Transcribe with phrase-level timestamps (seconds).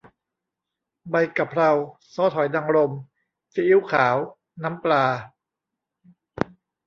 [1.09, 1.71] ใบกะเพรา
[2.13, 2.91] ซอสหอยนางรม
[3.53, 4.17] ซีอิ๊วขาว
[4.63, 5.05] น้ำปลา